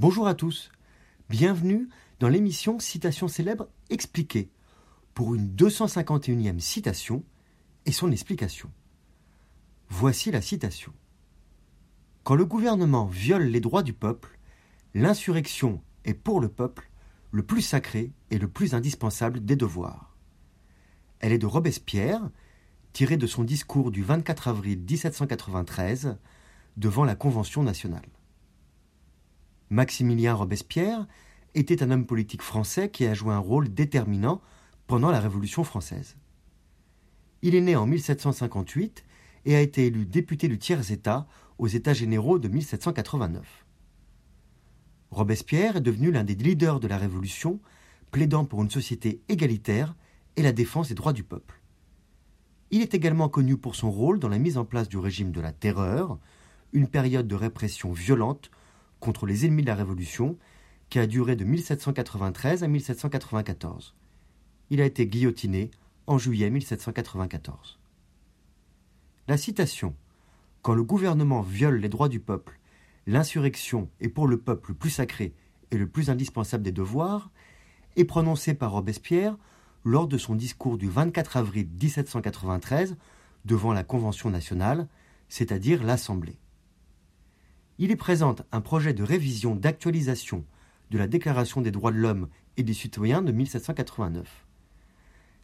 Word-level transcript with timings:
Bonjour 0.00 0.28
à 0.28 0.34
tous, 0.34 0.70
bienvenue 1.28 1.88
dans 2.20 2.28
l'émission 2.28 2.78
Citation 2.78 3.26
célèbre 3.26 3.68
expliquée 3.90 4.48
pour 5.12 5.34
une 5.34 5.52
251e 5.56 6.60
citation 6.60 7.24
et 7.84 7.90
son 7.90 8.12
explication. 8.12 8.70
Voici 9.88 10.30
la 10.30 10.40
citation. 10.40 10.92
Quand 12.22 12.36
le 12.36 12.46
gouvernement 12.46 13.06
viole 13.06 13.46
les 13.46 13.58
droits 13.58 13.82
du 13.82 13.92
peuple, 13.92 14.38
l'insurrection 14.94 15.82
est 16.04 16.14
pour 16.14 16.40
le 16.40 16.48
peuple 16.48 16.92
le 17.32 17.42
plus 17.42 17.62
sacré 17.62 18.12
et 18.30 18.38
le 18.38 18.46
plus 18.46 18.74
indispensable 18.74 19.44
des 19.44 19.56
devoirs. 19.56 20.16
Elle 21.18 21.32
est 21.32 21.38
de 21.38 21.46
Robespierre, 21.46 22.30
tirée 22.92 23.16
de 23.16 23.26
son 23.26 23.42
discours 23.42 23.90
du 23.90 24.04
24 24.04 24.46
avril 24.46 24.78
1793 24.78 26.18
devant 26.76 27.04
la 27.04 27.16
Convention 27.16 27.64
nationale. 27.64 28.06
Maximilien 29.70 30.34
Robespierre 30.34 31.06
était 31.54 31.82
un 31.82 31.90
homme 31.90 32.06
politique 32.06 32.42
français 32.42 32.90
qui 32.90 33.06
a 33.06 33.14
joué 33.14 33.34
un 33.34 33.38
rôle 33.38 33.72
déterminant 33.72 34.40
pendant 34.86 35.10
la 35.10 35.20
Révolution 35.20 35.64
française. 35.64 36.16
Il 37.42 37.54
est 37.54 37.60
né 37.60 37.76
en 37.76 37.86
1758 37.86 39.04
et 39.44 39.54
a 39.54 39.60
été 39.60 39.86
élu 39.86 40.06
député 40.06 40.48
du 40.48 40.58
tiers-État 40.58 41.26
aux 41.58 41.66
États 41.66 41.94
généraux 41.94 42.38
de 42.38 42.48
1789. 42.48 43.66
Robespierre 45.10 45.76
est 45.76 45.82
devenu 45.82 46.10
l'un 46.10 46.24
des 46.24 46.34
leaders 46.34 46.80
de 46.80 46.88
la 46.88 46.98
Révolution, 46.98 47.60
plaidant 48.10 48.44
pour 48.44 48.62
une 48.62 48.70
société 48.70 49.20
égalitaire 49.28 49.94
et 50.36 50.42
la 50.42 50.52
défense 50.52 50.88
des 50.88 50.94
droits 50.94 51.12
du 51.12 51.24
peuple. 51.24 51.60
Il 52.70 52.82
est 52.82 52.94
également 52.94 53.28
connu 53.28 53.56
pour 53.56 53.74
son 53.74 53.90
rôle 53.90 54.18
dans 54.18 54.28
la 54.28 54.38
mise 54.38 54.58
en 54.58 54.64
place 54.64 54.88
du 54.88 54.98
régime 54.98 55.32
de 55.32 55.40
la 55.40 55.52
terreur, 55.52 56.18
une 56.72 56.88
période 56.88 57.26
de 57.26 57.34
répression 57.34 57.92
violente 57.92 58.50
contre 59.00 59.26
les 59.26 59.46
ennemis 59.46 59.62
de 59.62 59.68
la 59.68 59.74
Révolution 59.74 60.36
qui 60.90 60.98
a 60.98 61.06
duré 61.06 61.36
de 61.36 61.44
1793 61.44 62.64
à 62.64 62.68
1794. 62.68 63.94
Il 64.70 64.80
a 64.80 64.84
été 64.84 65.06
guillotiné 65.06 65.70
en 66.06 66.18
juillet 66.18 66.50
1794. 66.50 67.78
La 69.28 69.36
citation 69.36 69.94
Quand 70.62 70.74
le 70.74 70.82
gouvernement 70.82 71.42
viole 71.42 71.80
les 71.80 71.88
droits 71.88 72.08
du 72.08 72.20
peuple, 72.20 72.58
l'insurrection 73.06 73.90
est 74.00 74.08
pour 74.08 74.26
le 74.26 74.38
peuple 74.38 74.70
le 74.70 74.76
plus 74.76 74.90
sacré 74.90 75.34
et 75.70 75.76
le 75.76 75.86
plus 75.86 76.10
indispensable 76.10 76.64
des 76.64 76.72
devoirs 76.72 77.30
est 77.96 78.04
prononcée 78.04 78.54
par 78.54 78.72
Robespierre 78.72 79.36
lors 79.84 80.06
de 80.06 80.18
son 80.18 80.34
discours 80.34 80.78
du 80.78 80.88
24 80.88 81.36
avril 81.36 81.68
1793 81.80 82.96
devant 83.44 83.72
la 83.72 83.84
Convention 83.84 84.30
nationale, 84.30 84.88
c'est-à-dire 85.28 85.82
l'Assemblée 85.82 86.38
il 87.78 87.90
y 87.90 87.96
présente 87.96 88.42
un 88.50 88.60
projet 88.60 88.92
de 88.92 89.02
révision 89.02 89.54
d'actualisation 89.54 90.44
de 90.90 90.98
la 90.98 91.06
Déclaration 91.06 91.60
des 91.60 91.70
droits 91.70 91.92
de 91.92 91.98
l'homme 91.98 92.28
et 92.56 92.62
des 92.62 92.74
citoyens 92.74 93.22
de 93.22 93.30
1789. 93.30 94.46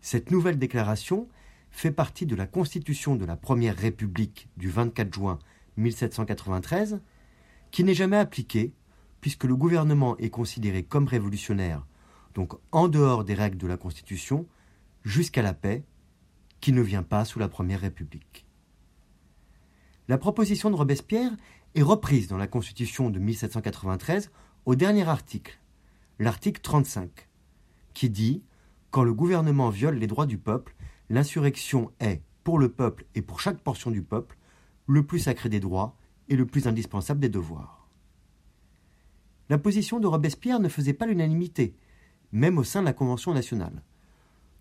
Cette 0.00 0.30
nouvelle 0.30 0.58
déclaration 0.58 1.28
fait 1.70 1.90
partie 1.90 2.26
de 2.26 2.34
la 2.34 2.46
Constitution 2.46 3.16
de 3.16 3.24
la 3.24 3.36
Première 3.36 3.76
République 3.76 4.48
du 4.56 4.70
24 4.70 5.12
juin 5.12 5.38
1793, 5.76 7.00
qui 7.70 7.84
n'est 7.84 7.94
jamais 7.94 8.16
appliquée 8.16 8.72
puisque 9.20 9.44
le 9.44 9.54
gouvernement 9.54 10.16
est 10.18 10.30
considéré 10.30 10.82
comme 10.82 11.06
révolutionnaire, 11.06 11.86
donc 12.34 12.54
en 12.72 12.88
dehors 12.88 13.24
des 13.24 13.34
règles 13.34 13.58
de 13.58 13.68
la 13.68 13.76
Constitution, 13.76 14.46
jusqu'à 15.04 15.42
la 15.42 15.54
paix, 15.54 15.84
qui 16.60 16.72
ne 16.72 16.82
vient 16.82 17.02
pas 17.02 17.24
sous 17.24 17.38
la 17.38 17.48
Première 17.48 17.80
République. 17.80 18.46
La 20.08 20.18
proposition 20.18 20.70
de 20.70 20.76
Robespierre 20.76 21.30
est 21.74 21.82
reprise 21.82 22.28
dans 22.28 22.36
la 22.36 22.46
Constitution 22.46 23.10
de 23.10 23.18
1793 23.18 24.30
au 24.66 24.74
dernier 24.74 25.08
article, 25.08 25.58
l'article 26.18 26.60
35, 26.60 27.28
qui 27.94 28.10
dit 28.10 28.42
Quand 28.90 29.04
le 29.04 29.14
gouvernement 29.14 29.70
viole 29.70 29.96
les 29.96 30.06
droits 30.06 30.26
du 30.26 30.38
peuple, 30.38 30.74
l'insurrection 31.08 31.90
est, 32.00 32.22
pour 32.44 32.58
le 32.58 32.68
peuple 32.70 33.06
et 33.14 33.22
pour 33.22 33.40
chaque 33.40 33.60
portion 33.60 33.90
du 33.90 34.02
peuple, 34.02 34.36
le 34.86 35.06
plus 35.06 35.20
sacré 35.20 35.48
des 35.48 35.60
droits 35.60 35.96
et 36.28 36.36
le 36.36 36.46
plus 36.46 36.66
indispensable 36.66 37.20
des 37.20 37.28
devoirs. 37.28 37.88
La 39.48 39.58
position 39.58 40.00
de 40.00 40.06
Robespierre 40.06 40.60
ne 40.60 40.68
faisait 40.68 40.92
pas 40.92 41.06
l'unanimité, 41.06 41.74
même 42.32 42.58
au 42.58 42.64
sein 42.64 42.80
de 42.80 42.86
la 42.86 42.92
Convention 42.92 43.34
nationale. 43.34 43.82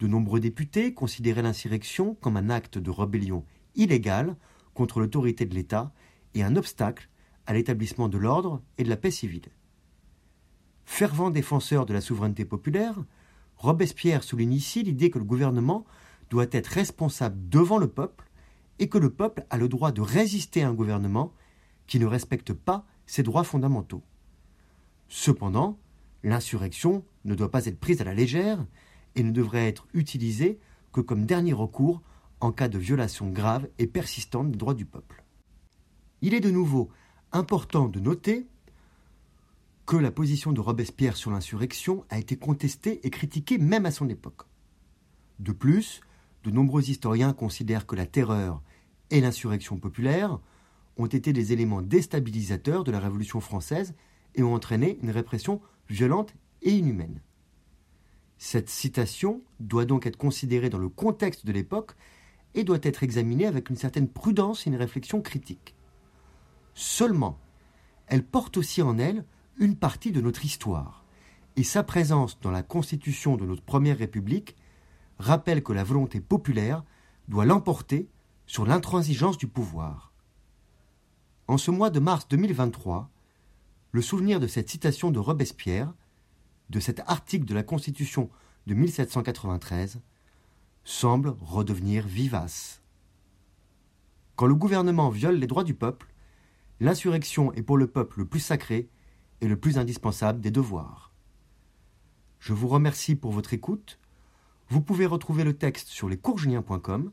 De 0.00 0.06
nombreux 0.06 0.40
députés 0.40 0.94
considéraient 0.94 1.42
l'insurrection 1.42 2.14
comme 2.20 2.36
un 2.36 2.50
acte 2.50 2.78
de 2.78 2.90
rébellion 2.90 3.44
illégal 3.74 4.36
contre 4.74 5.00
l'autorité 5.00 5.44
de 5.44 5.54
l'État 5.54 5.92
et 6.34 6.42
un 6.42 6.56
obstacle 6.56 7.08
à 7.46 7.54
l'établissement 7.54 8.08
de 8.08 8.18
l'ordre 8.18 8.62
et 8.76 8.84
de 8.84 8.88
la 8.88 8.96
paix 8.96 9.10
civile. 9.10 9.48
Fervent 10.84 11.30
défenseur 11.30 11.86
de 11.86 11.92
la 11.92 12.00
souveraineté 12.00 12.44
populaire, 12.44 12.96
Robespierre 13.56 14.22
souligne 14.22 14.52
ici 14.52 14.82
l'idée 14.82 15.10
que 15.10 15.18
le 15.18 15.24
gouvernement 15.24 15.84
doit 16.30 16.46
être 16.50 16.68
responsable 16.68 17.36
devant 17.48 17.78
le 17.78 17.88
peuple 17.88 18.30
et 18.78 18.88
que 18.88 18.98
le 18.98 19.10
peuple 19.10 19.44
a 19.50 19.58
le 19.58 19.68
droit 19.68 19.92
de 19.92 20.00
résister 20.00 20.62
à 20.62 20.68
un 20.68 20.74
gouvernement 20.74 21.32
qui 21.86 21.98
ne 21.98 22.06
respecte 22.06 22.52
pas 22.52 22.86
ses 23.06 23.22
droits 23.22 23.44
fondamentaux. 23.44 24.02
Cependant, 25.08 25.78
l'insurrection 26.22 27.04
ne 27.24 27.34
doit 27.34 27.50
pas 27.50 27.66
être 27.66 27.80
prise 27.80 28.00
à 28.00 28.04
la 28.04 28.14
légère 28.14 28.64
et 29.14 29.22
ne 29.22 29.30
devrait 29.30 29.66
être 29.66 29.86
utilisée 29.94 30.60
que 30.92 31.00
comme 31.00 31.26
dernier 31.26 31.52
recours 31.52 32.02
en 32.40 32.52
cas 32.52 32.68
de 32.68 32.78
violation 32.78 33.30
grave 33.30 33.68
et 33.78 33.86
persistante 33.86 34.50
des 34.50 34.58
droits 34.58 34.74
du 34.74 34.84
peuple. 34.84 35.24
Il 36.20 36.34
est 36.34 36.40
de 36.40 36.50
nouveau 36.50 36.90
important 37.32 37.88
de 37.88 38.00
noter 38.00 38.46
que 39.86 39.96
la 39.96 40.10
position 40.10 40.52
de 40.52 40.60
Robespierre 40.60 41.16
sur 41.16 41.30
l'insurrection 41.30 42.04
a 42.10 42.18
été 42.18 42.36
contestée 42.36 43.06
et 43.06 43.10
critiquée 43.10 43.58
même 43.58 43.86
à 43.86 43.90
son 43.90 44.08
époque. 44.08 44.42
De 45.38 45.52
plus, 45.52 46.00
de 46.44 46.50
nombreux 46.50 46.90
historiens 46.90 47.32
considèrent 47.32 47.86
que 47.86 47.96
la 47.96 48.06
terreur 48.06 48.62
et 49.10 49.20
l'insurrection 49.20 49.78
populaire 49.78 50.40
ont 50.96 51.06
été 51.06 51.32
des 51.32 51.52
éléments 51.52 51.82
déstabilisateurs 51.82 52.84
de 52.84 52.90
la 52.90 53.00
Révolution 53.00 53.40
française 53.40 53.94
et 54.34 54.42
ont 54.42 54.54
entraîné 54.54 54.98
une 55.02 55.10
répression 55.10 55.60
violente 55.88 56.34
et 56.62 56.72
inhumaine. 56.72 57.20
Cette 58.36 58.68
citation 58.68 59.42
doit 59.60 59.84
donc 59.84 60.06
être 60.06 60.16
considérée 60.16 60.70
dans 60.70 60.78
le 60.78 60.88
contexte 60.88 61.46
de 61.46 61.52
l'époque 61.52 61.92
et 62.54 62.64
doit 62.64 62.78
être 62.82 63.02
examinée 63.02 63.46
avec 63.46 63.70
une 63.70 63.76
certaine 63.76 64.08
prudence 64.08 64.66
et 64.66 64.70
une 64.70 64.76
réflexion 64.76 65.22
critique. 65.22 65.74
Seulement, 66.78 67.40
elle 68.06 68.22
porte 68.22 68.56
aussi 68.56 68.82
en 68.82 68.98
elle 68.98 69.24
une 69.56 69.74
partie 69.74 70.12
de 70.12 70.20
notre 70.20 70.44
histoire, 70.44 71.04
et 71.56 71.64
sa 71.64 71.82
présence 71.82 72.38
dans 72.38 72.52
la 72.52 72.62
constitution 72.62 73.36
de 73.36 73.44
notre 73.44 73.64
première 73.64 73.98
République 73.98 74.54
rappelle 75.18 75.64
que 75.64 75.72
la 75.72 75.82
volonté 75.82 76.20
populaire 76.20 76.84
doit 77.26 77.46
l'emporter 77.46 78.08
sur 78.46 78.64
l'intransigeance 78.64 79.38
du 79.38 79.48
pouvoir. 79.48 80.12
En 81.48 81.58
ce 81.58 81.72
mois 81.72 81.90
de 81.90 81.98
mars 81.98 82.28
2023, 82.28 83.10
le 83.90 84.00
souvenir 84.00 84.38
de 84.38 84.46
cette 84.46 84.70
citation 84.70 85.10
de 85.10 85.18
Robespierre, 85.18 85.92
de 86.70 86.78
cet 86.78 87.00
article 87.08 87.44
de 87.44 87.54
la 87.54 87.64
Constitution 87.64 88.30
de 88.68 88.74
1793, 88.74 89.98
semble 90.84 91.34
redevenir 91.40 92.06
vivace. 92.06 92.82
Quand 94.36 94.46
le 94.46 94.54
gouvernement 94.54 95.10
viole 95.10 95.40
les 95.40 95.48
droits 95.48 95.64
du 95.64 95.74
peuple, 95.74 96.06
L'insurrection 96.80 97.52
est 97.54 97.62
pour 97.62 97.76
le 97.76 97.86
peuple 97.86 98.20
le 98.20 98.24
plus 98.24 98.40
sacré 98.40 98.88
et 99.40 99.48
le 99.48 99.56
plus 99.56 99.78
indispensable 99.78 100.40
des 100.40 100.50
devoirs. 100.50 101.12
Je 102.38 102.52
vous 102.52 102.68
remercie 102.68 103.16
pour 103.16 103.32
votre 103.32 103.52
écoute. 103.52 103.98
Vous 104.68 104.80
pouvez 104.80 105.06
retrouver 105.06 105.44
le 105.44 105.56
texte 105.56 105.88
sur 105.88 106.08
lescoursjulien.com 106.08 107.10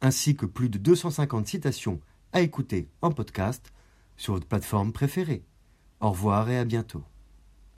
ainsi 0.00 0.36
que 0.36 0.46
plus 0.46 0.68
de 0.68 0.78
250 0.78 1.46
citations 1.46 2.00
à 2.32 2.40
écouter 2.40 2.88
en 3.00 3.10
podcast 3.10 3.72
sur 4.16 4.34
votre 4.34 4.46
plateforme 4.46 4.92
préférée. 4.92 5.44
Au 6.00 6.10
revoir 6.10 6.50
et 6.50 6.58
à 6.58 6.64
bientôt. 6.64 7.04